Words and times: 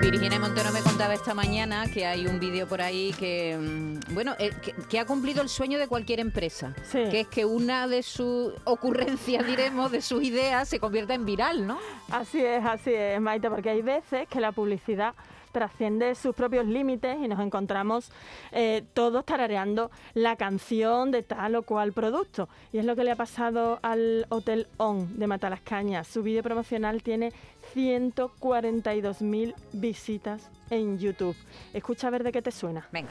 Virginia 0.00 0.38
Montero 0.38 0.70
me 0.72 0.80
contaba 0.80 1.12
esta 1.14 1.34
mañana 1.34 1.86
que 1.92 2.06
hay 2.06 2.26
un 2.26 2.38
vídeo 2.38 2.66
por 2.68 2.80
ahí 2.80 3.12
que, 3.18 3.56
mm, 3.58 4.14
bueno, 4.14 4.34
eh, 4.38 4.50
que, 4.62 4.72
que 4.88 4.98
ha 4.98 5.04
cumplido 5.04 5.42
el 5.42 5.48
sueño 5.48 5.78
de 5.78 5.88
cualquier 5.88 6.20
empresa, 6.20 6.74
Sí. 6.84 7.04
que 7.10 7.20
es 7.20 7.26
que 7.28 7.44
una 7.44 7.86
de 7.88 8.02
sus 8.02 8.52
ocurrencias, 8.64 9.44
diremos, 9.46 9.90
de 9.90 10.00
sus 10.00 10.22
ideas 10.22 10.68
se 10.68 10.78
convierta 10.78 11.14
en 11.14 11.24
viral, 11.24 11.66
¿no? 11.66 11.78
Así 12.10 12.40
es, 12.40 12.64
así 12.64 12.92
es, 12.94 13.20
Maite, 13.20 13.50
porque 13.50 13.70
hay 13.70 13.82
veces 13.82 14.28
que 14.28 14.40
la 14.40 14.52
publicidad 14.52 15.14
trasciende 15.50 16.14
sus 16.14 16.34
propios 16.34 16.66
límites 16.66 17.16
y 17.22 17.28
nos 17.28 17.40
encontramos 17.40 18.10
eh, 18.52 18.84
todos 18.94 19.24
tarareando 19.24 19.90
la 20.14 20.36
canción 20.36 21.10
de 21.10 21.22
tal 21.22 21.54
o 21.56 21.62
cual 21.62 21.92
producto. 21.92 22.48
Y 22.72 22.78
es 22.78 22.84
lo 22.84 22.96
que 22.96 23.04
le 23.04 23.10
ha 23.12 23.16
pasado 23.16 23.78
al 23.82 24.26
Hotel 24.28 24.66
On 24.76 25.18
de 25.18 25.26
Matalascañas. 25.26 26.06
Su 26.06 26.22
vídeo 26.22 26.42
promocional 26.42 27.02
tiene 27.02 27.32
142.000 27.74 29.54
visitas 29.72 30.50
en 30.70 30.98
YouTube. 30.98 31.36
Escucha 31.72 32.08
a 32.08 32.10
ver 32.10 32.24
de 32.24 32.32
qué 32.32 32.42
te 32.42 32.50
suena. 32.50 32.88
Venga. 32.92 33.10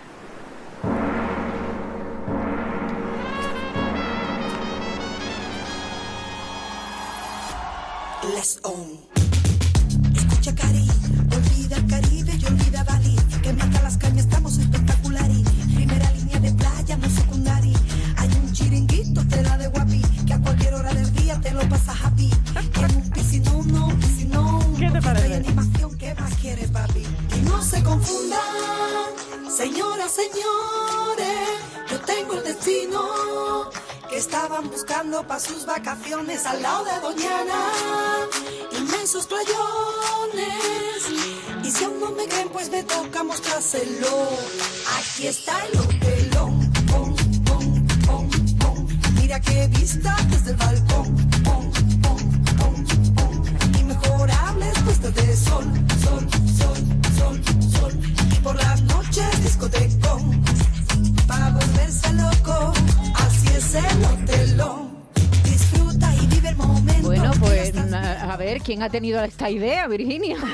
Let's 8.24 8.60
own. 8.64 9.17
Estaban 34.18 34.70
buscando 34.70 35.26
para 35.28 35.40
sus 35.40 35.66
vacaciones 35.66 36.46
al 36.46 36.62
lado 36.62 36.86
de 36.86 37.00
Doñana. 37.02 37.70
Inmensos 38.72 39.28
playones. 39.28 39.56
Y 41.64 41.72
si 41.72 41.84
aún 41.84 42.00
no 42.00 42.12
me 42.12 42.28
creen, 42.28 42.50
pues 42.50 42.70
me 42.72 42.84
toca 42.84 43.24
mostrárselo. 43.24 44.30
Aquí 44.98 45.28
está 45.28 45.54
el 45.66 45.80
hotelón. 45.80 46.72
Pon, 46.88 47.16
pon, 47.46 47.88
pon, 48.06 48.30
pon. 48.58 48.88
Mira 49.22 49.40
qué 49.40 49.68
vista 49.68 50.16
desde 50.30 50.52
el 50.52 50.58
balcón. 50.58 51.16
Pon, 51.44 51.72
pon, 52.02 52.18
pon, 52.58 52.86
pon. 53.16 53.80
Inmejorables 53.80 54.80
puestas 54.80 55.14
de 55.14 55.38
sol, 55.38 55.66
sol, 56.04 56.28
¿quién 68.68 68.84
ha 68.84 68.90
tenido 68.90 69.24
esta 69.24 69.50
idea, 69.50 69.88
Virginia? 69.88 70.36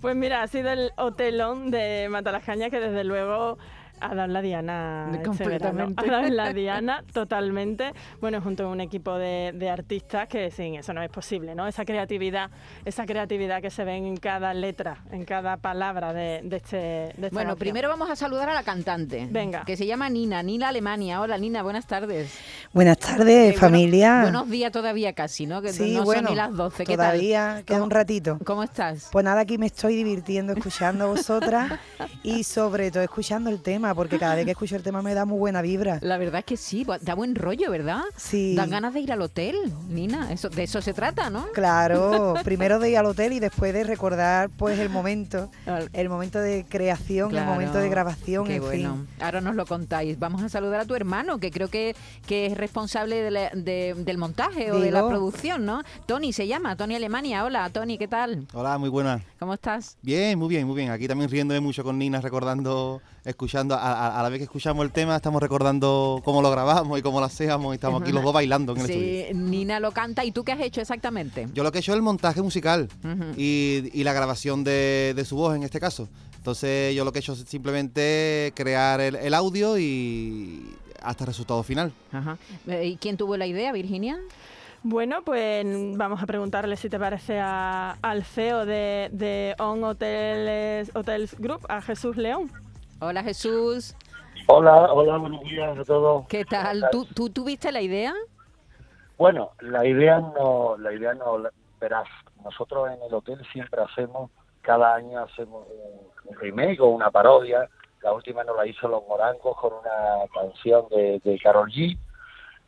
Pues 0.00 0.14
mira, 0.14 0.42
ha 0.42 0.46
sido 0.46 0.70
el 0.70 0.92
hotelón 0.96 1.72
de 1.72 2.06
Matalascañas 2.08 2.70
que 2.70 2.78
desde 2.78 3.02
luego 3.02 3.58
ha 4.00 4.14
dado 4.14 4.28
la 4.28 4.42
diana. 4.42 5.10
Completamente. 5.24 6.02
Ha 6.08 6.10
dado 6.10 6.28
la 6.28 6.52
diana 6.52 7.04
totalmente. 7.12 7.92
Bueno, 8.20 8.40
junto 8.40 8.64
a 8.66 8.68
un 8.68 8.80
equipo 8.80 9.16
de, 9.16 9.52
de 9.54 9.70
artistas 9.70 10.28
que 10.28 10.50
sin 10.50 10.74
eso 10.76 10.92
no 10.92 11.02
es 11.02 11.10
posible, 11.10 11.54
¿no? 11.54 11.66
Esa 11.66 11.84
creatividad, 11.84 12.50
esa 12.84 13.04
creatividad 13.06 13.60
que 13.62 13.70
se 13.70 13.84
ve 13.84 13.96
en 13.96 14.16
cada 14.16 14.54
letra, 14.54 14.98
en 15.12 15.24
cada 15.24 15.56
palabra 15.56 16.12
de, 16.12 16.40
de 16.44 16.56
este. 16.56 16.76
de 16.76 17.08
esta 17.08 17.28
Bueno, 17.30 17.50
canción. 17.50 17.58
primero 17.58 17.88
vamos 17.88 18.10
a 18.10 18.16
saludar 18.16 18.48
a 18.48 18.54
la 18.54 18.62
cantante. 18.62 19.28
Venga. 19.30 19.64
Que 19.64 19.76
se 19.76 19.86
llama 19.86 20.08
Nina, 20.08 20.42
Nina 20.42 20.68
Alemania. 20.68 21.20
Hola, 21.20 21.38
Nina, 21.38 21.62
buenas 21.62 21.86
tardes. 21.86 22.32
Buenas 22.72 22.98
tardes, 22.98 23.28
Eh, 23.28 23.44
bueno, 23.52 23.60
familia. 23.60 24.22
buenos 24.22 24.48
días 24.50 24.72
todavía 24.72 25.12
casi, 25.12 25.46
¿no? 25.46 25.60
Que 25.62 25.72
sí, 25.72 25.94
no 25.94 26.04
bueno, 26.04 26.22
son 26.28 26.30
ni 26.30 26.36
las 26.36 26.54
12. 26.54 26.84
¿Qué 26.84 26.94
todavía 26.96 27.54
tal? 27.56 27.64
queda 27.64 27.76
¿Cómo- 27.76 27.84
un 27.84 27.90
ratito. 27.90 28.38
¿Cómo 28.44 28.62
estás? 28.62 29.08
Pues 29.12 29.24
nada, 29.24 29.40
aquí 29.42 29.58
me 29.58 29.66
estoy 29.66 29.96
divirtiendo 29.96 30.52
escuchando 30.52 31.04
a 31.04 31.08
vosotras 31.08 31.72
y 32.22 32.44
sobre 32.44 32.90
todo 32.90 33.02
escuchando 33.02 33.50
el 33.50 33.60
tema, 33.62 33.87
porque 33.94 34.18
cada 34.18 34.34
vez 34.34 34.44
que 34.44 34.50
escucho 34.52 34.76
el 34.76 34.82
tema 34.82 35.02
me 35.02 35.14
da 35.14 35.24
muy 35.24 35.38
buena 35.38 35.62
vibra. 35.62 35.98
La 36.02 36.18
verdad 36.18 36.40
es 36.40 36.44
que 36.44 36.56
sí, 36.56 36.86
da 37.02 37.14
buen 37.14 37.34
rollo, 37.34 37.70
¿verdad? 37.70 38.02
Sí. 38.16 38.54
Dan 38.54 38.70
ganas 38.70 38.94
de 38.94 39.00
ir 39.00 39.12
al 39.12 39.22
hotel, 39.22 39.56
Nina. 39.88 40.32
Eso, 40.32 40.48
de 40.48 40.62
eso 40.64 40.80
se 40.82 40.92
trata, 40.94 41.30
¿no? 41.30 41.46
Claro, 41.52 42.34
primero 42.44 42.78
de 42.78 42.90
ir 42.90 42.98
al 42.98 43.06
hotel 43.06 43.32
y 43.32 43.40
después 43.40 43.72
de 43.72 43.84
recordar 43.84 44.50
pues 44.50 44.78
el 44.78 44.88
momento, 44.90 45.50
el 45.92 46.08
momento 46.08 46.38
de 46.40 46.64
creación, 46.68 47.30
Claro, 47.30 47.48
el 47.50 47.54
momento 47.54 47.78
de 47.78 47.88
grabación, 47.88 48.46
Qué 48.46 48.56
en 48.56 48.62
bueno. 48.62 48.94
fin. 48.96 49.08
Ahora 49.20 49.40
nos 49.40 49.54
lo 49.54 49.66
contáis. 49.66 50.18
Vamos 50.18 50.42
a 50.42 50.48
saludar 50.48 50.80
a 50.80 50.84
tu 50.84 50.94
hermano, 50.94 51.38
que 51.38 51.50
creo 51.50 51.68
que, 51.68 51.94
que 52.26 52.46
es 52.46 52.56
responsable 52.56 53.22
de 53.22 53.30
la- 53.30 53.50
de- 53.54 53.94
del 53.98 54.18
montaje 54.18 54.70
o 54.72 54.80
de 54.80 54.90
la 54.90 55.06
producción, 55.08 55.64
¿no? 55.64 55.82
Tony 56.06 56.32
se 56.32 56.46
llama, 56.46 56.76
Tony 56.76 56.94
Alemania. 56.96 57.44
Hola, 57.44 57.68
Tony, 57.70 57.98
¿qué 57.98 58.08
tal? 58.08 58.46
Hola, 58.52 58.78
muy 58.78 58.88
buena. 58.88 59.22
¿Cómo 59.38 59.54
estás? 59.54 59.96
Bien, 60.02 60.38
muy 60.38 60.48
bien, 60.48 60.66
muy 60.66 60.76
bien. 60.76 60.90
Aquí 60.90 61.06
también 61.06 61.30
riéndome 61.30 61.60
mucho 61.60 61.84
con 61.84 61.98
Nina, 61.98 62.20
recordando, 62.20 63.00
escuchando, 63.24 63.74
a, 63.74 63.78
a- 63.78 64.20
a 64.20 64.22
la 64.22 64.28
vez 64.28 64.38
que 64.38 64.44
escuchamos 64.44 64.84
el 64.84 64.92
tema, 64.92 65.16
estamos 65.16 65.42
recordando 65.42 66.20
cómo 66.24 66.40
lo 66.42 66.50
grabamos 66.50 66.98
y 66.98 67.02
cómo 67.02 67.20
lo 67.20 67.26
hacíamos 67.26 67.72
y 67.72 67.76
estamos 67.76 68.02
aquí 68.02 68.12
los 68.12 68.22
dos 68.22 68.32
bailando 68.32 68.72
en 68.72 68.78
el 68.80 68.84
estudio. 68.90 69.24
Sí, 69.28 69.34
Nina 69.34 69.80
lo 69.80 69.92
canta. 69.92 70.24
¿Y 70.24 70.32
tú 70.32 70.44
qué 70.44 70.52
has 70.52 70.60
hecho 70.60 70.80
exactamente? 70.80 71.48
Yo 71.54 71.62
lo 71.62 71.72
que 71.72 71.78
he 71.78 71.80
hecho 71.80 71.92
es 71.92 71.96
el 71.96 72.02
montaje 72.02 72.40
musical 72.42 72.88
y, 73.36 73.90
y 73.92 74.04
la 74.04 74.12
grabación 74.12 74.64
de, 74.64 75.12
de 75.14 75.24
su 75.24 75.36
voz 75.36 75.54
en 75.56 75.62
este 75.62 75.80
caso. 75.80 76.08
Entonces 76.36 76.94
yo 76.94 77.04
lo 77.04 77.12
que 77.12 77.18
he 77.18 77.20
hecho 77.20 77.32
es 77.34 77.40
simplemente 77.40 78.52
crear 78.54 79.00
el, 79.00 79.16
el 79.16 79.34
audio 79.34 79.76
y 79.78 80.74
hasta 81.02 81.24
el 81.24 81.28
resultado 81.28 81.62
final. 81.62 81.92
Ajá. 82.12 82.38
Eh, 82.66 82.86
¿Y 82.86 82.96
quién 82.96 83.16
tuvo 83.16 83.36
la 83.36 83.46
idea, 83.46 83.72
Virginia? 83.72 84.18
Bueno, 84.84 85.22
pues 85.24 85.66
vamos 85.96 86.22
a 86.22 86.26
preguntarle 86.26 86.76
si 86.76 86.88
te 86.88 86.98
parece 86.98 87.40
a- 87.40 87.98
al 88.00 88.24
CEO 88.24 88.64
de, 88.64 89.08
de 89.12 89.54
On 89.58 89.82
Hotels, 89.82 90.90
Hotels 90.94 91.34
Group, 91.38 91.66
a 91.68 91.82
Jesús 91.82 92.16
León. 92.16 92.50
Hola, 93.00 93.22
Jesús. 93.22 93.94
Hola, 94.46 94.92
hola, 94.92 95.18
buenos 95.18 95.42
días 95.44 95.78
a 95.78 95.84
todos. 95.84 96.26
¿Qué 96.26 96.44
tal? 96.44 96.88
¿Tú, 96.90 97.04
tú 97.14 97.30
tuviste 97.30 97.70
la 97.70 97.80
idea? 97.80 98.12
Bueno, 99.16 99.50
la 99.60 99.86
idea 99.86 100.20
no, 100.20 100.76
la 100.78 100.92
idea 100.92 101.14
no, 101.14 101.42
verás, 101.80 102.08
nosotros 102.42 102.90
en 102.90 103.02
el 103.02 103.12
hotel 103.14 103.40
siempre 103.52 103.82
hacemos, 103.82 104.30
cada 104.62 104.94
año 104.94 105.20
hacemos 105.20 105.66
un, 106.24 106.36
remake 106.36 106.80
o 106.80 106.88
una 106.88 107.10
parodia. 107.10 107.68
La 108.02 108.12
última 108.12 108.44
nos 108.44 108.56
la 108.56 108.66
hizo 108.66 108.86
Los 108.88 109.06
Morangos 109.08 109.56
con 109.56 109.72
una 109.74 110.26
canción 110.32 110.86
de, 110.90 111.20
de 111.24 111.38
Carol 111.38 111.70
G. 111.70 111.96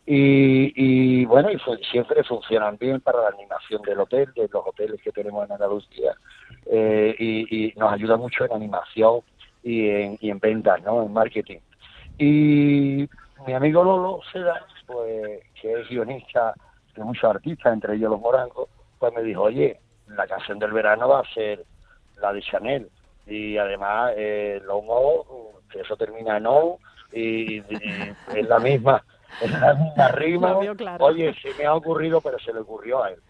Y, 0.07 0.73
y 0.75 1.25
bueno, 1.25 1.51
y 1.53 1.59
fu- 1.59 1.77
siempre 1.91 2.25
funcionan 2.25 2.77
bien 2.79 3.01
para 3.01 3.21
la 3.23 3.29
animación 3.29 3.83
del 3.83 4.01
hotel, 4.01 4.33
de 4.35 4.49
los 4.53 4.67
hoteles 4.67 5.01
que 5.03 5.13
tenemos 5.13 5.45
en 5.45 5.53
Andalucía. 5.53 6.15
Eh, 6.67 7.15
y, 7.19 7.67
y 7.69 7.73
nos 7.77 7.93
ayuda 7.93 8.17
mucho 8.17 8.45
en 8.45 8.53
animación 8.53 9.21
y 9.63 9.89
en, 9.89 10.19
y 10.21 10.31
en 10.31 10.39
ventas, 10.39 10.83
¿no? 10.83 11.03
En 11.03 11.13
marketing. 11.13 11.59
Y 12.19 13.09
mi 13.47 13.53
amigo 13.55 13.83
Lolo 13.83 14.21
Seda, 14.33 14.67
pues, 14.87 15.43
que 15.61 15.81
es 15.81 15.89
guionista 15.89 16.55
de 16.95 17.05
muchos 17.05 17.25
artistas, 17.25 17.73
entre 17.73 17.95
ellos 17.95 18.11
los 18.11 18.21
morangos, 18.21 18.69
pues 18.99 19.13
me 19.15 19.23
dijo, 19.23 19.43
oye, 19.43 19.81
la 20.09 20.27
canción 20.27 20.59
del 20.59 20.73
verano 20.73 21.09
va 21.09 21.21
a 21.21 21.35
ser 21.35 21.65
la 22.21 22.33
de 22.33 22.43
Chanel. 22.43 22.91
Y 23.27 23.57
además, 23.57 24.13
eh, 24.17 24.61
lo 24.65 24.83
mo, 24.83 25.53
que 25.71 25.81
eso 25.81 25.97
termina 25.97 26.37
en 26.37 26.47
O, 26.47 26.79
y, 27.13 27.59
y 27.59 28.15
es 28.35 28.49
la 28.49 28.59
misma, 28.59 29.03
es 29.41 29.51
la 29.53 29.75
misma 29.75 30.09
rima. 30.09 30.59
Claro. 30.77 31.05
Oye, 31.05 31.35
se 31.41 31.55
me 31.55 31.65
ha 31.65 31.75
ocurrido, 31.75 32.21
pero 32.21 32.39
se 32.39 32.53
le 32.53 32.61
ocurrió 32.61 33.03
a 33.03 33.11
él. 33.11 33.21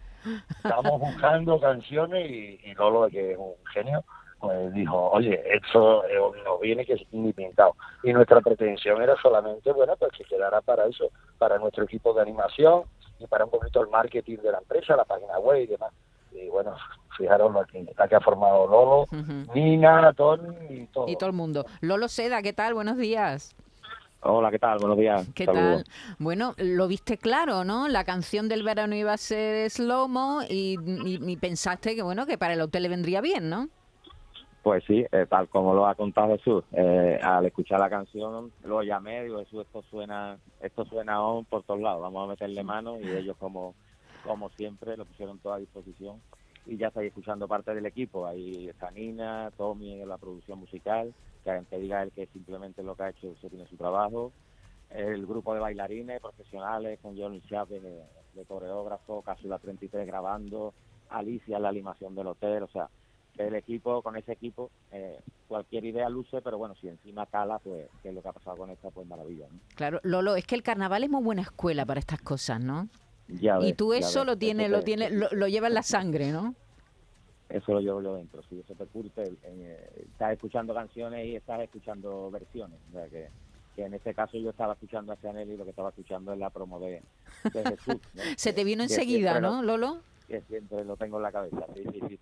Estábamos 0.49 0.99
buscando 0.99 1.59
canciones 1.59 2.29
y, 2.29 2.59
y 2.63 2.73
Lolo, 2.75 3.09
que 3.09 3.31
es 3.31 3.37
un 3.37 3.53
genio, 3.73 4.03
pues 4.41 4.73
dijo, 4.73 5.09
oye, 5.11 5.41
esto 5.55 6.03
eh, 6.05 6.17
no 6.43 6.57
viene 6.59 6.85
que 6.85 6.95
ni 7.11 7.31
pintado. 7.31 7.75
Y 8.03 8.11
nuestra 8.11 8.41
pretensión 8.41 9.01
era 9.01 9.15
solamente, 9.21 9.71
bueno, 9.71 9.95
pues 9.97 10.11
que 10.13 10.23
quedara 10.25 10.61
para 10.61 10.87
eso, 10.87 11.11
para 11.37 11.57
nuestro 11.59 11.83
equipo 11.83 12.13
de 12.13 12.21
animación 12.23 12.83
y 13.19 13.27
para 13.27 13.45
un 13.45 13.51
poquito 13.51 13.81
el 13.81 13.89
marketing 13.89 14.37
de 14.37 14.51
la 14.51 14.57
empresa, 14.57 14.95
la 14.95 15.05
página 15.05 15.37
web 15.39 15.61
y 15.61 15.67
demás. 15.67 15.91
Y 16.31 16.47
bueno, 16.49 16.75
fijaros 17.17 17.53
la 17.53 17.65
que, 17.65 17.85
la 17.95 18.07
que 18.07 18.15
ha 18.15 18.19
formado 18.21 18.65
Lolo, 18.67 19.01
Ujú. 19.11 19.53
Nina, 19.53 20.11
Tony 20.13 20.55
y 20.69 20.87
todo. 20.87 21.07
Y 21.07 21.15
todo 21.17 21.29
el 21.29 21.35
mundo. 21.35 21.65
Lolo 21.81 22.07
Seda, 22.07 22.41
¿qué 22.41 22.53
tal? 22.53 22.73
Buenos 22.73 22.97
días. 22.97 23.55
Hola, 24.23 24.51
¿qué 24.51 24.59
tal? 24.59 24.77
Buenos 24.79 24.97
días. 24.97 25.27
¿Qué 25.35 25.45
Saludos. 25.45 25.83
tal? 25.83 26.15
Bueno, 26.19 26.53
lo 26.57 26.87
viste 26.87 27.17
claro, 27.17 27.63
¿no? 27.63 27.87
La 27.89 28.03
canción 28.03 28.49
del 28.49 28.61
verano 28.63 28.95
iba 28.95 29.13
a 29.13 29.17
ser 29.17 29.69
slow-mo 29.71 30.41
y, 30.47 30.79
y- 30.85 31.19
y 31.31 31.37
pensaste 31.37 31.95
que, 31.95 32.03
bueno, 32.03 32.25
que 32.27 32.37
para 32.37 32.53
el 32.53 32.61
hotel 32.61 32.83
le 32.83 32.89
vendría 32.89 33.19
bien, 33.21 33.49
¿no? 33.49 33.67
Pues 34.63 34.83
sí, 34.85 35.03
eh, 35.11 35.25
tal 35.27 35.49
como 35.49 35.73
lo 35.73 35.87
ha 35.87 35.95
contado 35.95 36.37
Jesús, 36.37 36.63
eh, 36.73 37.19
al 37.21 37.45
escuchar 37.47 37.79
la 37.79 37.89
canción 37.89 38.51
lo 38.63 38.83
llamé, 38.83 39.23
digo 39.23 39.39
Jesús, 39.39 39.65
esto 39.65 39.81
suena, 39.89 40.37
esto 40.61 40.85
suena 40.85 41.19
on 41.19 41.45
por 41.45 41.63
todos 41.63 41.81
lados, 41.81 42.01
vamos 42.03 42.25
a 42.25 42.31
meterle 42.31 42.63
mano 42.63 42.99
y 42.99 43.09
ellos 43.09 43.35
como, 43.37 43.73
como 44.23 44.49
siempre 44.51 44.95
lo 44.97 45.05
pusieron 45.05 45.39
todo 45.39 45.53
a 45.53 45.57
disposición 45.57 46.21
y 46.65 46.77
ya 46.77 46.87
estáis 46.87 47.07
escuchando 47.07 47.47
parte 47.47 47.73
del 47.73 47.85
equipo. 47.85 48.27
Ahí 48.27 48.67
está 48.69 48.91
Nina, 48.91 49.51
Tommy 49.57 50.01
en 50.01 50.07
la 50.07 50.17
producción 50.17 50.59
musical, 50.59 51.13
que, 51.43 51.63
que 51.69 51.79
diga 51.79 52.03
él 52.03 52.11
que 52.11 52.27
simplemente 52.27 52.83
lo 52.83 52.95
que 52.95 53.03
ha 53.03 53.09
hecho 53.09 53.33
se 53.41 53.49
tiene 53.49 53.65
su 53.67 53.77
trabajo. 53.77 54.31
El 54.89 55.25
grupo 55.25 55.53
de 55.53 55.61
bailarines 55.61 56.21
profesionales 56.21 56.99
con 57.01 57.17
Johnny 57.17 57.41
Chávez 57.49 57.81
de, 57.81 58.03
de 58.33 58.45
coreógrafo, 58.45 59.21
Cápsula 59.21 59.57
33 59.57 60.05
grabando, 60.05 60.73
Alicia 61.09 61.57
en 61.57 61.63
la 61.63 61.69
animación 61.69 62.13
del 62.13 62.27
hotel, 62.27 62.63
o 62.63 62.67
sea, 62.67 62.89
el 63.37 63.55
equipo, 63.55 64.01
con 64.01 64.17
ese 64.17 64.33
equipo, 64.33 64.69
eh, 64.91 65.19
cualquier 65.47 65.85
idea 65.85 66.09
luce, 66.09 66.41
pero 66.41 66.57
bueno, 66.57 66.75
si 66.75 66.87
encima 66.87 67.25
cala, 67.25 67.59
pues, 67.59 67.87
que 68.03 68.09
es 68.09 68.15
lo 68.15 68.21
que 68.21 68.27
ha 68.29 68.33
pasado 68.33 68.57
con 68.57 68.69
esta, 68.69 68.89
pues 68.91 69.07
maravilla, 69.07 69.47
¿no? 69.51 69.59
Claro, 69.75 69.99
Lolo, 70.03 70.35
es 70.35 70.45
que 70.45 70.55
el 70.55 70.63
carnaval 70.63 71.03
es 71.03 71.09
muy 71.09 71.23
buena 71.23 71.41
escuela 71.41 71.85
para 71.85 71.99
estas 71.99 72.21
cosas, 72.21 72.59
¿no? 72.61 72.87
Ya 73.27 73.57
y 73.61 73.73
tú 73.73 73.93
eso 73.93 74.19
ves. 74.19 74.25
lo 74.27 74.37
tienes, 74.37 74.69
lo 74.69 74.81
tienes, 74.83 75.11
lo, 75.11 75.27
lo 75.31 75.47
llevas 75.47 75.69
en 75.69 75.75
la 75.75 75.83
sangre, 75.83 76.31
¿no? 76.31 76.53
Eso 77.49 77.73
lo 77.73 77.81
llevo 77.81 78.01
yo 78.01 78.15
dentro, 78.15 78.41
sí, 78.43 78.59
eso 78.63 78.75
te 78.75 78.85
curte. 78.85 79.23
en, 79.23 79.37
eh, 79.61 79.77
estás 80.13 80.33
escuchando 80.33 80.73
canciones 80.73 81.25
y 81.27 81.35
estás 81.35 81.59
escuchando 81.61 82.29
versiones. 82.31 82.79
O 82.89 82.93
sea, 82.93 83.07
que, 83.09 83.27
que 83.75 83.85
en 83.85 83.93
este 83.93 84.13
caso 84.13 84.37
yo 84.37 84.51
estaba 84.51 84.73
escuchando 84.73 85.11
a 85.11 85.19
Chanel 85.21 85.49
y 85.51 85.57
lo 85.57 85.63
que 85.65 85.71
estaba 85.71 85.89
escuchando 85.89 86.31
es 86.31 86.39
la 86.39 86.49
promo 86.49 86.79
de, 86.79 87.01
de 87.53 87.63
Jesús. 87.75 87.97
¿no? 88.13 88.21
Se 88.37 88.53
te 88.53 88.63
vino 88.63 88.85
Que 88.87 88.93
enseguida, 88.93 89.39
¿no, 89.41 89.61
lo- 89.61 89.77
Lolo? 89.77 90.01
Que 90.27 90.41
siempre 90.43 90.85
lo 90.85 90.95
tengo 90.95 91.17
en 91.17 91.23
la 91.23 91.31
cabeza, 91.33 91.65
sí, 91.75 91.83
sí, 91.91 91.99
sí. 92.07 92.19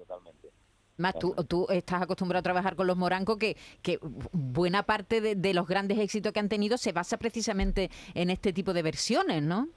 Más 1.00 1.18
tú, 1.18 1.34
tú 1.48 1.66
estás 1.70 2.02
acostumbrado 2.02 2.40
a 2.40 2.44
trabajar 2.44 2.76
con 2.76 2.88
los 2.88 2.98
morancos, 2.98 3.38
que, 3.38 3.58
que 3.82 4.00
buena 4.32 4.84
parte 4.84 5.36
de, 5.36 5.54
los 5.54 5.68
grandes 5.68 5.98
éxitos 5.98 6.32
que 6.32 6.40
han 6.40 6.50
tenido 6.50 6.78
se 6.78 6.92
basa 6.92 7.18
precisamente 7.18 7.90
en 8.14 8.30
este 8.30 8.54
tipo 8.54 8.74
de 8.74 8.84
versiones, 8.84 9.42
¿no? 9.42 9.68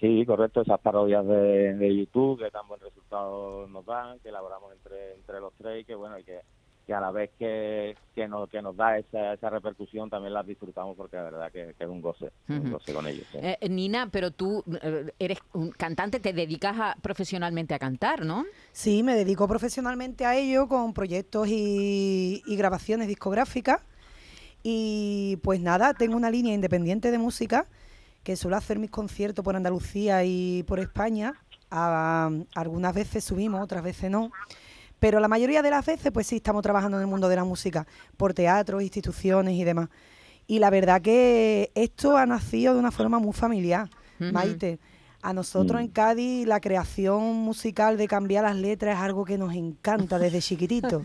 Sí, 0.00 0.24
correcto, 0.26 0.62
esas 0.62 0.80
parodias 0.80 1.24
de, 1.26 1.74
de 1.74 1.96
YouTube 1.96 2.42
que 2.42 2.50
tan 2.50 2.66
buen 2.66 2.80
resultado 2.80 3.68
nos 3.68 3.86
dan, 3.86 4.18
que 4.18 4.30
elaboramos 4.30 4.72
entre, 4.72 5.14
entre 5.14 5.38
los 5.38 5.52
tres 5.54 5.82
y 5.82 5.84
que 5.84 5.94
bueno, 5.94 6.18
y 6.18 6.24
que, 6.24 6.40
que 6.86 6.92
a 6.94 7.00
la 7.00 7.10
vez 7.12 7.30
que, 7.38 7.96
que, 8.14 8.26
nos, 8.26 8.48
que 8.50 8.60
nos 8.60 8.76
da 8.76 8.98
esa, 8.98 9.34
esa 9.34 9.50
repercusión 9.50 10.10
también 10.10 10.34
las 10.34 10.46
disfrutamos 10.46 10.96
porque 10.96 11.16
la 11.16 11.22
verdad 11.24 11.52
que, 11.52 11.74
que 11.78 11.84
es 11.84 11.90
un 11.90 12.00
goce, 12.00 12.30
un 12.48 12.70
goce 12.72 12.92
con 12.92 13.06
ellos. 13.06 13.24
sí. 13.30 13.38
Eh, 13.40 13.58
Nina, 13.68 14.08
pero 14.10 14.30
tú 14.32 14.64
eh, 14.82 15.12
eres 15.18 15.38
un 15.52 15.70
cantante, 15.70 16.18
te 16.20 16.32
dedicas 16.32 16.76
a- 16.78 16.96
profesionalmente 17.00 17.74
a 17.74 17.78
cantar, 17.78 18.24
¿no? 18.24 18.44
Sí, 18.72 19.02
me 19.02 19.14
dedico 19.14 19.46
profesionalmente 19.46 20.24
a 20.26 20.36
ello 20.36 20.66
con 20.68 20.92
proyectos 20.92 21.46
y, 21.48 22.42
y 22.46 22.56
grabaciones 22.56 23.06
discográficas. 23.08 23.80
Y 24.62 25.36
pues 25.42 25.60
nada, 25.60 25.94
tengo 25.94 26.16
una 26.16 26.30
línea 26.30 26.54
independiente 26.54 27.10
de 27.10 27.18
música 27.18 27.66
que 28.22 28.36
suelo 28.36 28.56
hacer 28.56 28.78
mis 28.78 28.90
conciertos 28.90 29.44
por 29.44 29.56
Andalucía 29.56 30.24
y 30.24 30.62
por 30.64 30.78
España. 30.78 31.34
A- 31.70 32.30
algunas 32.54 32.94
veces 32.94 33.24
subimos, 33.24 33.60
otras 33.62 33.82
veces 33.82 34.10
no. 34.10 34.30
Pero 35.02 35.18
la 35.18 35.26
mayoría 35.26 35.62
de 35.62 35.70
las 35.70 35.84
veces, 35.84 36.12
pues 36.12 36.28
sí, 36.28 36.36
estamos 36.36 36.62
trabajando 36.62 36.96
en 36.96 37.00
el 37.00 37.08
mundo 37.08 37.28
de 37.28 37.34
la 37.34 37.42
música, 37.42 37.88
por 38.16 38.34
teatros, 38.34 38.84
instituciones 38.84 39.54
y 39.56 39.64
demás. 39.64 39.88
Y 40.46 40.60
la 40.60 40.70
verdad 40.70 41.02
que 41.02 41.72
esto 41.74 42.16
ha 42.16 42.24
nacido 42.24 42.74
de 42.74 42.78
una 42.78 42.92
forma 42.92 43.18
muy 43.18 43.32
familiar. 43.32 43.90
Maite. 44.20 44.78
A 45.20 45.32
nosotros 45.32 45.80
en 45.80 45.88
Cádiz 45.88 46.46
la 46.46 46.60
creación 46.60 47.34
musical 47.38 47.96
de 47.96 48.06
cambiar 48.06 48.44
las 48.44 48.54
letras 48.54 48.96
es 48.96 49.02
algo 49.02 49.24
que 49.24 49.38
nos 49.38 49.54
encanta 49.54 50.20
desde 50.20 50.40
chiquitito. 50.40 51.02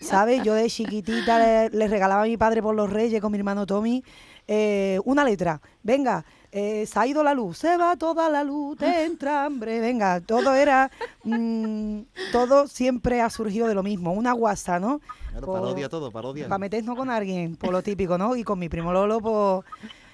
¿Sabes? 0.00 0.44
Yo 0.44 0.54
de 0.54 0.70
chiquitita 0.70 1.40
le, 1.40 1.76
le 1.76 1.88
regalaba 1.88 2.22
a 2.22 2.26
mi 2.26 2.36
padre 2.36 2.62
por 2.62 2.76
los 2.76 2.90
reyes 2.90 3.20
con 3.20 3.32
mi 3.32 3.38
hermano 3.38 3.66
Tommy 3.66 4.04
eh, 4.46 4.98
una 5.04 5.24
letra. 5.24 5.60
Venga, 5.82 6.24
eh, 6.52 6.84
se 6.86 6.98
ha 6.98 7.06
ido 7.06 7.22
la 7.24 7.32
luz, 7.34 7.56
se 7.58 7.76
va 7.78 7.96
toda 7.96 8.28
la 8.28 8.44
luz, 8.44 8.76
te 8.78 9.04
entra 9.04 9.44
hambre. 9.46 9.80
Venga, 9.80 10.20
todo 10.20 10.54
era, 10.54 10.90
mm, 11.24 12.00
todo 12.30 12.68
siempre 12.68 13.20
ha 13.22 13.30
surgido 13.30 13.66
de 13.66 13.74
lo 13.74 13.82
mismo, 13.82 14.12
una 14.12 14.32
guasa, 14.32 14.78
¿no? 14.78 15.00
Claro, 15.30 15.46
Por- 15.46 15.60
parodia 15.60 15.88
todo, 15.88 16.10
parodia. 16.12 16.46
para 16.48 16.58
meternos 16.58 16.94
con 16.96 17.08
alguien, 17.10 17.56
por 17.56 17.72
lo 17.72 17.82
típico, 17.82 18.18
¿no? 18.18 18.36
Y 18.36 18.44
con 18.44 18.58
mi 18.58 18.68
primo 18.68 18.92
Lolo, 18.92 19.18
pues 19.20 19.64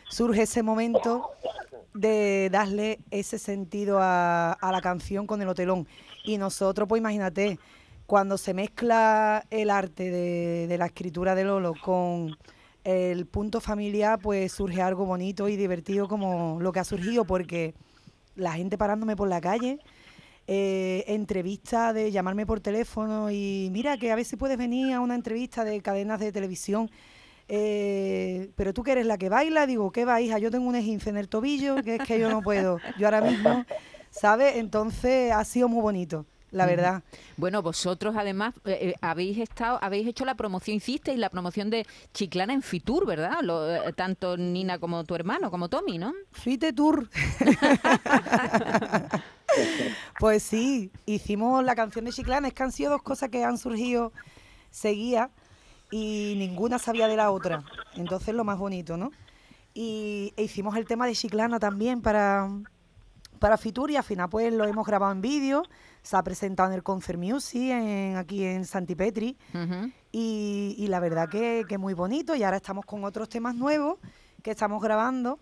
surge 0.08 0.42
ese 0.42 0.62
momento 0.62 1.28
de 1.92 2.48
darle 2.52 3.00
ese 3.10 3.38
sentido 3.38 3.98
a, 4.00 4.52
a 4.52 4.70
la 4.72 4.80
canción 4.80 5.26
con 5.26 5.42
el 5.42 5.48
hotelón. 5.48 5.88
Y 6.24 6.38
nosotros, 6.38 6.86
pues 6.88 7.00
imagínate, 7.00 7.58
cuando 8.06 8.38
se 8.38 8.54
mezcla 8.54 9.44
el 9.50 9.70
arte 9.70 10.10
de, 10.10 10.66
de 10.68 10.78
la 10.78 10.86
escritura 10.86 11.34
de 11.34 11.44
Lolo 11.44 11.74
con 11.82 12.36
el 12.88 13.26
punto 13.26 13.60
familiar, 13.60 14.18
pues 14.18 14.52
surge 14.52 14.80
algo 14.80 15.04
bonito 15.04 15.46
y 15.48 15.56
divertido 15.56 16.08
como 16.08 16.58
lo 16.58 16.72
que 16.72 16.80
ha 16.80 16.84
surgido, 16.84 17.26
porque 17.26 17.74
la 18.34 18.52
gente 18.52 18.78
parándome 18.78 19.14
por 19.14 19.28
la 19.28 19.42
calle, 19.42 19.78
eh, 20.46 21.04
entrevistas 21.06 21.92
de 21.92 22.10
llamarme 22.10 22.46
por 22.46 22.60
teléfono 22.60 23.30
y 23.30 23.68
mira 23.72 23.98
que 23.98 24.10
a 24.10 24.16
ver 24.16 24.24
si 24.24 24.36
puedes 24.36 24.56
venir 24.56 24.94
a 24.94 25.00
una 25.00 25.14
entrevista 25.14 25.64
de 25.64 25.82
cadenas 25.82 26.18
de 26.18 26.32
televisión. 26.32 26.90
eh, 27.48 28.50
pero 28.56 28.72
tú 28.72 28.82
que 28.82 28.92
eres 28.92 29.04
la 29.06 29.18
que 29.18 29.28
baila, 29.28 29.66
digo, 29.66 29.90
¿qué 29.92 30.06
va, 30.06 30.20
hija? 30.22 30.38
Yo 30.38 30.50
tengo 30.50 30.66
un 30.68 30.76
esguince 30.76 31.10
en 31.10 31.18
el 31.18 31.28
tobillo, 31.28 31.82
que 31.82 31.96
es 31.96 32.02
que 32.02 32.18
yo 32.18 32.30
no 32.30 32.40
puedo. 32.42 32.78
Yo 32.98 33.06
ahora 33.06 33.20
mismo, 33.20 33.64
¿sabes? 34.10 34.56
Entonces 34.56 35.32
ha 35.32 35.44
sido 35.44 35.68
muy 35.68 35.82
bonito, 35.82 36.24
la 36.50 36.66
verdad. 36.66 37.02
Bueno, 37.36 37.62
vosotros 37.62 38.16
además 38.16 38.54
eh, 38.64 38.78
eh, 38.80 38.94
habéis 39.00 39.38
estado, 39.38 39.78
habéis 39.82 40.08
hecho 40.08 40.24
la 40.24 40.34
promoción, 40.34 40.78
hicisteis 40.78 41.18
la 41.18 41.28
promoción 41.28 41.70
de 41.70 41.86
Chiclana 42.14 42.54
en 42.54 42.62
Fitur, 42.62 43.06
¿verdad? 43.06 43.40
Lo, 43.42 43.74
eh, 43.74 43.92
tanto 43.92 44.36
Nina 44.36 44.78
como 44.78 45.04
tu 45.04 45.14
hermano, 45.14 45.50
como 45.50 45.68
Tommy, 45.68 45.98
¿no? 45.98 46.14
Fite 46.32 46.72
Tour. 46.72 47.10
pues 50.18 50.42
sí, 50.42 50.90
hicimos 51.06 51.62
la 51.64 51.74
canción 51.74 52.06
de 52.06 52.12
Chiclana. 52.12 52.48
Es 52.48 52.54
que 52.54 52.62
han 52.62 52.72
sido 52.72 52.92
dos 52.92 53.02
cosas 53.02 53.28
que 53.28 53.44
han 53.44 53.58
surgido 53.58 54.12
seguidas 54.70 55.30
y 55.90 56.34
ninguna 56.36 56.78
sabía 56.78 57.08
de 57.08 57.16
la 57.16 57.30
otra. 57.30 57.64
Entonces 57.94 58.34
lo 58.34 58.44
más 58.44 58.58
bonito, 58.58 58.96
¿no? 58.96 59.10
Y 59.74 60.32
e 60.36 60.44
hicimos 60.44 60.76
el 60.76 60.86
tema 60.86 61.06
de 61.06 61.14
Chiclana 61.14 61.58
también 61.58 62.00
para, 62.00 62.48
para 63.38 63.58
Fitur 63.58 63.90
y 63.90 63.96
al 63.96 64.04
final 64.04 64.28
pues 64.28 64.52
lo 64.52 64.64
hemos 64.64 64.86
grabado 64.86 65.12
en 65.12 65.20
vídeo. 65.20 65.62
Se 66.02 66.16
ha 66.16 66.22
presentado 66.22 66.70
en 66.70 66.74
el 66.76 66.82
Concert 66.82 67.18
Music 67.18 67.70
en, 67.72 68.16
aquí 68.16 68.44
en 68.44 68.64
Santipetri. 68.64 69.36
Ujú. 69.54 69.90
Y, 70.12 70.74
y 70.78 70.86
la 70.86 71.00
verdad 71.00 71.28
que, 71.28 71.64
que 71.68 71.78
muy 71.78 71.94
bonito. 71.94 72.34
Y 72.34 72.42
ahora 72.42 72.56
estamos 72.58 72.84
con 72.86 73.04
otros 73.04 73.28
temas 73.28 73.54
nuevos 73.54 73.98
que 74.42 74.52
estamos 74.52 74.82
grabando 74.82 75.38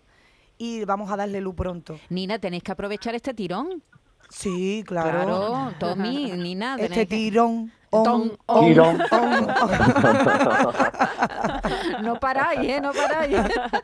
y 0.57 0.83
vamos 0.85 1.11
a 1.11 1.15
darle 1.15 1.39
luz 1.39 1.55
pronto. 1.55 1.97
Nina, 2.09 2.39
tenéis 2.39 2.63
que 2.63 2.71
aprovechar 2.71 3.15
este 3.15 3.33
tirón. 3.33 3.83
Sí, 4.29 4.83
claro. 4.85 5.11
Claro, 5.11 5.73
Tommy, 5.79 6.31
Nina, 6.33 6.75
Este 6.77 7.05
tirón. 7.05 7.71
on, 7.91 8.03
Ton, 8.03 8.37
on, 8.47 8.65
Tirón. 8.65 8.97
No 12.03 12.19
paráis, 12.19 12.59
¿eh? 12.69 12.79
No 12.81 12.91
paráis. 12.93 13.37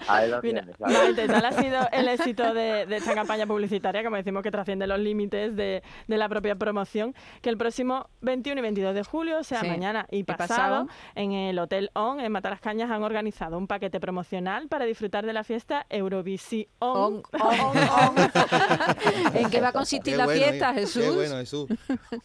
Ahí 0.08 0.30
lo 0.30 0.42
Mira, 0.42 0.62
tienes, 0.62 0.78
¿sabes? 0.78 0.98
Maite, 0.98 1.28
tal 1.28 1.46
ha 1.46 1.52
sido 1.52 1.80
el 1.92 2.08
éxito 2.08 2.54
de, 2.54 2.86
de 2.86 2.96
esta 2.98 3.14
campaña 3.14 3.46
publicitaria, 3.48 4.04
como 4.04 4.16
decimos, 4.18 4.44
que 4.44 4.52
trasciende 4.52 4.88
los 4.88 5.00
límites 5.00 5.56
de, 5.56 5.84
de 6.08 6.18
la 6.18 6.30
propia 6.30 6.56
promoción, 6.56 7.14
que 7.42 7.50
el 7.50 7.58
próximo 7.58 8.08
21 8.22 8.60
y 8.60 8.62
22 8.62 8.96
de 8.96 9.04
julio, 9.04 9.40
o 9.40 9.44
sea, 9.44 9.62
Sí. 9.62 9.68
mañana 9.68 10.06
y 10.12 10.20
Y 10.20 10.24
pasado, 10.24 10.86
pasado. 10.86 10.88
en 11.16 11.32
el 11.34 11.60
Hotel 11.60 11.90
On, 11.94 12.20
en 12.20 12.32
Matalascañas, 12.32 12.90
han 12.92 13.04
organizado 13.04 13.58
un 13.58 13.68
paquete 13.68 14.00
promocional 14.00 14.68
para 14.68 14.86
disfrutar 14.86 15.26
de 15.26 15.34
la 15.34 15.44
fiesta 15.44 15.86
Eurovisión. 15.90 16.66
On, 16.80 17.24
on, 17.40 17.78
on. 17.78 18.16
¿En 19.36 19.50
qué 19.50 19.62
va 19.62 19.70
a 19.70 19.74
consistir 19.74 20.14
Qué 20.14 20.18
la 20.18 20.26
bueno, 20.26 20.42
fiesta, 20.42 20.74
Jesús? 20.74 21.04
Qué 21.04 21.12
bueno, 21.12 21.36
Jesús. 21.38 21.68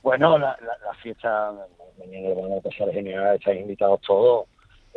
Bueno, 0.02 0.38
la, 0.38 0.56
la, 0.60 0.78
la 0.86 0.94
fiesta 1.02 1.52
mañana 1.98 2.28
van 2.40 2.58
a 2.58 2.60
pasar 2.60 2.90
genial, 2.92 3.36
estáis 3.36 3.60
invitados 3.60 4.00
todos. 4.06 4.46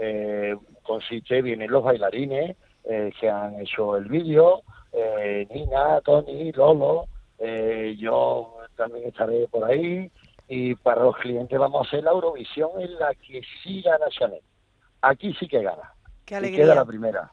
Eh, 0.03 0.55
consiste, 0.81 1.43
vienen 1.43 1.69
los 1.69 1.83
bailarines 1.83 2.57
eh, 2.85 3.11
que 3.19 3.29
han 3.29 3.59
hecho 3.61 3.95
el 3.97 4.05
vídeo, 4.05 4.63
eh, 4.91 5.47
Nina, 5.53 6.01
Tony, 6.01 6.51
Lolo, 6.53 7.05
eh, 7.37 7.95
yo 7.99 8.57
también 8.75 9.07
estaré 9.09 9.47
por 9.47 9.63
ahí 9.63 10.09
y 10.47 10.73
para 10.73 11.03
los 11.03 11.15
clientes 11.17 11.57
vamos 11.59 11.85
a 11.85 11.87
hacer 11.87 12.03
la 12.03 12.11
Eurovisión 12.11 12.71
en 12.79 12.97
la 12.97 13.13
que 13.13 13.41
sí 13.63 13.83
gana 13.83 14.07
Chanel. 14.09 14.41
Aquí 15.01 15.35
sí 15.39 15.47
que 15.47 15.61
gana. 15.61 15.93
Qué 16.25 16.33
Y 16.33 16.37
alegría. 16.37 16.63
queda 16.65 16.75
la 16.75 16.85
primera. 16.85 17.31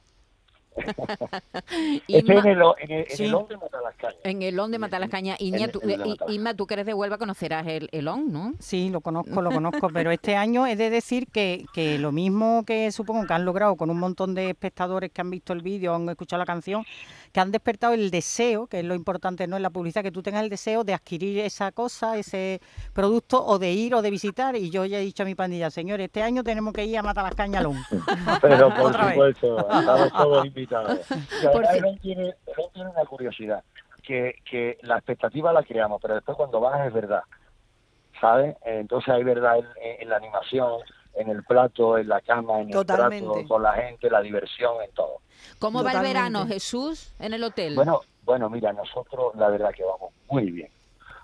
En 2.08 2.30
el, 2.30 2.38
en 2.38 2.47
el, 2.47 3.06
en 3.08 3.25
el 3.25 3.35
On 3.35 3.49
de 3.49 3.56
Matalascañas. 3.56 4.16
En 4.25 4.42
el 4.42 4.58
ON 4.58 4.70
de 4.70 4.78
Matalascaña. 4.78 5.37
En- 5.38 5.70
tú. 5.70 5.80
Inma, 6.28 6.54
tú 6.54 6.66
que 6.66 6.75
eres 6.75 6.87
de 6.87 6.94
Huelva 6.94 7.18
conocerás 7.18 7.66
el, 7.66 7.88
el 7.92 8.08
ON, 8.08 8.32
¿no? 8.32 8.54
Sí, 8.58 8.90
lo 8.90 9.00
conozco, 9.00 9.42
lo 9.42 9.50
conozco, 9.61 9.90
pero 9.90 10.11
este 10.11 10.37
año 10.37 10.66
he 10.66 10.76
de 10.76 10.90
decir 10.90 11.26
que, 11.28 11.64
que 11.73 11.99
lo 11.99 12.12
mismo 12.12 12.64
que 12.64 12.90
supongo 12.92 13.26
que 13.26 13.32
han 13.35 13.44
logrado 13.44 13.76
con 13.76 13.90
un 13.90 13.99
montón 13.99 14.35
de 14.35 14.50
espectadores 14.50 15.11
que 15.11 15.20
han 15.20 15.30
visto 15.30 15.52
el 15.52 15.62
vídeo, 15.62 15.94
han 15.94 16.08
escuchado 16.08 16.38
la 16.38 16.47
canción, 16.47 16.85
que 17.32 17.40
han 17.40 17.50
despertado 17.52 17.94
el 17.94 18.11
deseo, 18.11 18.66
que 18.66 18.80
es 18.80 18.85
lo 18.85 18.94
importante 18.94 19.47
no 19.47 19.56
en 19.56 19.62
la 19.62 19.70
publicidad, 19.70 20.02
que 20.02 20.11
tú 20.12 20.23
tengas 20.23 20.42
el 20.42 20.49
deseo 20.49 20.85
de 20.85 20.94
adquirir 20.94 21.38
esa 21.40 21.73
cosa, 21.73 22.16
ese 22.16 22.61
producto, 22.92 23.44
o 23.44 23.58
de 23.58 23.73
ir 23.73 23.94
o 23.94 24.02
de 24.02 24.11
visitar. 24.11 24.56
Y 24.56 24.70
yo 24.70 24.85
ya 24.85 24.99
he 24.99 25.02
dicho 25.02 25.23
a 25.23 25.26
mi 25.26 25.35
pandilla, 25.35 25.70
señores, 25.70 26.06
este 26.06 26.23
año 26.23 26.42
tenemos 26.42 26.73
que 26.73 26.85
ir 26.85 26.99
a 26.99 27.02
matar 27.02 27.25
las 27.25 27.35
cañalón. 27.35 27.76
Pero 28.42 28.68
por 28.75 28.92
supuesto, 28.92 29.58
estamos 29.58 30.12
todos 30.12 30.47
invitados. 30.47 31.00
Y 31.42 31.47
Por 31.47 31.66
además 31.66 31.73
ci- 31.73 31.76
el 31.76 31.85
ON 31.85 31.99
tiene, 31.99 32.35
tiene 32.75 32.90
una 32.90 33.04
curiosidad, 33.04 33.62
que, 34.02 34.35
que 34.49 34.78
la 34.82 34.97
expectativa 34.97 35.52
la 35.52 35.62
creamos, 35.62 36.00
pero 36.00 36.14
después 36.14 36.37
cuando 36.37 36.61
vas 36.61 36.87
es 36.87 36.92
verdad. 36.92 37.23
¿sabes? 38.20 38.56
Entonces 38.64 39.08
hay 39.14 39.23
verdad 39.23 39.58
en, 39.58 40.02
en 40.02 40.08
la 40.08 40.16
animación, 40.16 40.80
en 41.18 41.28
el 41.28 41.42
plato, 41.44 41.98
en 41.98 42.08
la 42.08 42.20
cama, 42.20 42.60
en 42.60 42.72
el 42.72 42.87
trato 42.87 43.46
con 43.48 43.62
la 43.62 43.72
gente, 43.75 44.08
la 44.10 44.20
diversión, 44.20 44.82
en 44.82 44.90
todo. 44.92 45.20
¿Cómo 45.58 45.82
va 45.82 45.92
el 45.92 46.00
verano, 46.00 46.46
Jesús, 46.46 47.14
en 47.18 47.34
el 47.34 47.44
hotel? 47.44 47.75
Bueno, 47.75 48.00
bueno, 48.25 48.48
mira, 48.50 48.72
nosotros 48.72 49.34
la 49.37 49.48
verdad 49.48 49.70
que 49.75 49.84
vamos 49.84 50.12
muy 50.30 50.50
bien, 50.50 50.70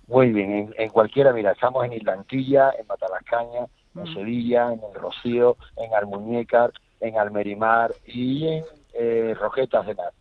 muy 0.07 0.31
bien. 0.33 0.53
En, 0.53 0.75
en 0.77 0.91
cualquiera, 0.91 1.33
mira, 1.33 1.53
estamos 1.53 1.85
en 1.85 1.93
Islantilla, 1.93 2.73
en 2.79 2.87
Matalascaña, 2.87 3.67
en 3.97 4.15
Sevilla, 4.15 4.73
en 4.73 4.81
El 4.83 5.01
Rocío, 5.01 5.57
en 5.77 5.95
Almuñécar, 5.95 6.73
en 7.01 7.19
Almerimar 7.19 7.93
y 8.07 8.47
en 8.49 8.65
eh, 8.95 9.37
Roquetas 9.39 9.87
de 9.87 9.95
Mar. 9.95 10.13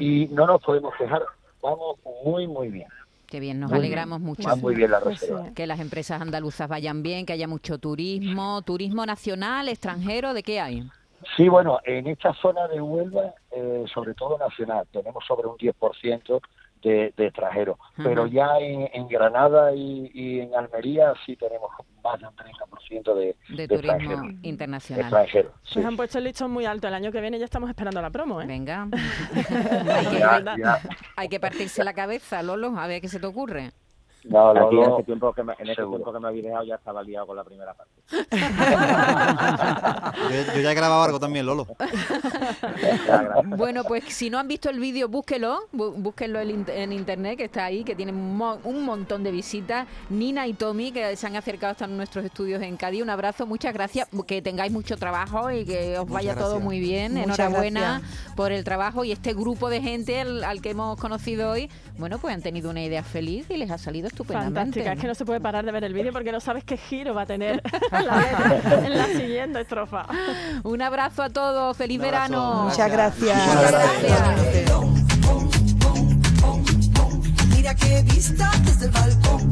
Y 0.00 0.26
no 0.30 0.46
nos 0.46 0.62
podemos 0.62 0.94
quejar, 0.96 1.22
vamos 1.62 1.98
muy, 2.24 2.46
muy 2.46 2.68
bien. 2.68 2.88
Qué 3.32 3.40
bien, 3.40 3.58
nos 3.60 3.70
Muy 3.70 3.78
alegramos 3.78 4.18
bien. 4.18 4.26
mucho. 4.26 4.46
Va 4.46 4.56
muy 4.56 4.74
bien 4.74 4.90
la 4.90 5.00
Pues 5.00 5.22
reserva. 5.22 5.54
Que 5.54 5.66
las 5.66 5.80
empresas 5.80 6.20
andaluzas 6.20 6.68
vayan 6.68 7.02
bien, 7.02 7.24
que 7.24 7.32
haya 7.32 7.48
mucho 7.48 7.78
turismo, 7.78 8.60
turismo 8.60 9.06
nacional, 9.06 9.70
extranjero, 9.70 10.34
¿de 10.34 10.42
qué 10.42 10.60
hay? 10.60 10.82
Sí, 11.34 11.48
bueno, 11.48 11.78
en 11.86 12.08
esta 12.08 12.34
zona 12.34 12.68
de 12.68 12.78
Huelva, 12.82 13.32
eh, 13.52 13.84
sobre 13.94 14.12
todo 14.12 14.36
nacional, 14.36 14.86
tenemos 14.92 15.24
sobre 15.26 15.46
un 15.48 15.56
10% 15.56 16.42
de, 16.82 17.12
de 17.16 17.26
extranjeros, 17.26 17.78
Ajá. 17.80 18.02
pero 18.04 18.26
ya 18.26 18.58
en, 18.58 18.88
en 18.92 19.08
Granada 19.08 19.74
y, 19.74 20.10
y 20.12 20.40
en 20.40 20.54
Almería 20.54 21.12
sí 21.24 21.36
tenemos 21.36 21.70
más 22.02 22.18
de 22.20 22.26
un 22.26 22.34
30% 22.34 23.14
de, 23.14 23.36
De 23.50 23.66
de 23.66 23.68
turismo 23.68 23.92
extranjeros. 23.96 24.24
internacional. 24.42 25.02
extranjeros, 25.04 25.52
sí. 25.62 25.74
Pues 25.74 25.86
han 25.86 25.96
puesto 25.96 26.18
el 26.18 26.24
listón 26.24 26.50
muy 26.50 26.64
alto. 26.66 26.88
El 26.88 26.94
año 26.94 27.12
que 27.12 27.20
viene 27.20 27.38
ya 27.38 27.44
estamos 27.44 27.68
esperando 27.70 28.02
la 28.02 28.10
promo, 28.10 28.40
¿eh? 28.42 28.46
Venga. 28.46 28.88
hay, 29.32 30.06
que, 30.06 30.18
Ya, 30.18 30.42
ya. 30.58 30.80
hay 31.16 31.28
que 31.28 31.38
partirse 31.40 31.84
la 31.84 31.92
cabeza, 31.94 32.42
Lolo, 32.42 32.76
a 32.76 32.86
ver 32.86 33.00
qué 33.00 33.08
se 33.08 33.20
te 33.20 33.26
ocurre. 33.26 33.70
No, 34.24 34.50
Aquí 34.50 34.76
en 34.78 34.90
este 34.90 35.02
tiempo 35.04 35.32
que 35.32 35.42
me, 35.42 35.52
en 35.54 35.60
este 35.62 35.74
seguro. 35.76 35.96
tiempo 35.98 36.12
que 36.12 36.20
me 36.20 36.28
habéis 36.28 36.44
dejado 36.44 36.64
ya 36.64 36.74
estaba 36.76 37.02
liado 37.02 37.26
con 37.26 37.36
la 37.36 37.44
primera 37.44 37.74
parte. 37.74 37.92
Yo, 40.30 40.54
yo 40.54 40.60
ya 40.60 40.72
he 40.72 40.74
grabado 40.74 41.02
algo 41.02 41.18
también, 41.20 41.46
Lolo. 41.46 41.66
Bueno, 43.44 43.84
pues 43.84 44.04
si 44.08 44.30
no 44.30 44.38
han 44.38 44.48
visto 44.48 44.68
el 44.70 44.78
vídeo, 44.78 45.08
búsquelo, 45.08 45.60
bú- 45.72 45.94
búsquenlo 45.96 46.40
en, 46.40 46.64
int- 46.64 46.70
en 46.70 46.92
internet, 46.92 47.36
que 47.38 47.44
está 47.44 47.64
ahí, 47.64 47.84
que 47.84 47.94
tiene 47.94 48.12
un, 48.12 48.36
mo- 48.36 48.58
un 48.64 48.84
montón 48.84 49.22
de 49.22 49.30
visitas. 49.30 49.86
Nina 50.10 50.46
y 50.46 50.54
Tommy, 50.54 50.92
que 50.92 51.16
se 51.16 51.26
han 51.26 51.36
acercado 51.36 51.72
hasta 51.72 51.86
nuestros 51.86 52.24
estudios 52.24 52.62
en 52.62 52.76
Cádiz. 52.76 53.02
Un 53.02 53.10
abrazo, 53.10 53.46
muchas 53.46 53.72
gracias, 53.74 54.08
que 54.26 54.42
tengáis 54.42 54.72
mucho 54.72 54.96
trabajo 54.96 55.50
y 55.50 55.64
que 55.64 55.98
os 55.98 56.08
vaya 56.08 56.34
todo 56.34 56.60
muy 56.60 56.80
bien. 56.80 57.14
Muchas 57.14 57.38
Enhorabuena 57.38 58.00
gracias. 58.00 58.34
por 58.34 58.52
el 58.52 58.64
trabajo 58.64 59.04
y 59.04 59.12
este 59.12 59.34
grupo 59.34 59.68
de 59.70 59.80
gente 59.80 60.20
al, 60.20 60.44
al 60.44 60.60
que 60.62 60.70
hemos 60.70 60.98
conocido 60.98 61.50
hoy, 61.50 61.70
bueno, 61.98 62.18
pues 62.18 62.34
han 62.34 62.42
tenido 62.42 62.70
una 62.70 62.82
idea 62.82 63.02
feliz 63.02 63.50
y 63.50 63.56
les 63.56 63.70
ha 63.70 63.78
salido 63.78 64.06
estupendamente. 64.12 64.60
Fantástica, 64.60 64.92
es 64.92 65.00
que 65.00 65.06
no 65.06 65.14
se 65.14 65.24
puede 65.24 65.40
parar 65.40 65.64
de 65.64 65.72
ver 65.72 65.84
el 65.84 65.94
vídeo 65.94 66.12
porque 66.12 66.32
no 66.32 66.40
sabes 66.40 66.64
qué 66.64 66.76
giro 66.76 67.14
va 67.14 67.22
a 67.22 67.26
tener 67.26 67.62
la, 67.90 68.60
en 68.84 68.98
la 68.98 69.06
siguiente 69.06 69.60
estrofa. 69.60 70.06
Un 70.62 70.82
abrazo 70.82 71.22
a 71.22 71.30
todos, 71.30 71.76
feliz 71.76 72.00
verano. 72.00 72.64
Muchas 72.64 72.90
gracias. 72.90 73.46
Muchas 73.46 73.70
gracias. 73.72 74.72
Mira 77.56 77.74
qué 77.74 78.02
vista 78.02 78.50
desde 78.64 78.86
el 78.86 78.90
balcón. 78.92 79.50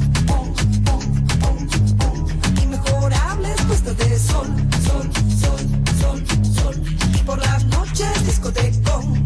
Inmejorables 2.63 3.63
puestas 3.63 3.97
de 3.97 4.19
sol, 4.19 4.47
sol, 4.87 5.11
sol, 5.41 5.61
sol, 6.01 6.25
sol. 6.55 6.75
Y 7.15 7.19
por 7.23 7.39
las 7.39 7.65
noches 7.67 8.27
discotecón. 8.27 9.25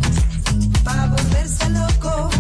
Pa' 0.85 1.07
volverse 1.09 1.71
loco. 1.71 2.34